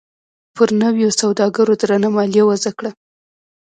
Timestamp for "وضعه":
2.49-2.71